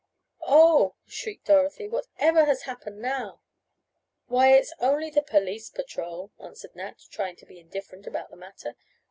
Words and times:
"Oh," 0.47 0.95
shrieked 1.05 1.45
Dorothy. 1.45 1.87
"What 1.87 2.07
ever 2.17 2.45
has 2.45 2.63
happened 2.63 3.03
now?" 3.03 3.39
"Why, 4.29 4.51
it's 4.53 4.73
only 4.79 5.11
the 5.11 5.21
'police 5.21 5.69
patrol," 5.69 6.31
answered 6.39 6.75
Nat, 6.75 7.03
trying 7.11 7.35
to 7.35 7.45
be 7.45 7.59
indifferent 7.59 8.07
about 8.07 8.31
the 8.31 8.35
matter. 8.35 8.75